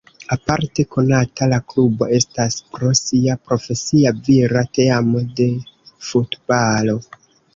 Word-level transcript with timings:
Aparte 0.35 0.83
konata 0.93 1.47
la 1.51 1.57
klubo 1.73 2.05
estas 2.19 2.57
pro 2.77 2.89
sia 3.01 3.35
profesia 3.51 4.15
vira 4.29 4.65
teamo 4.79 5.21
de 5.41 5.47
futbalo. 6.09 6.99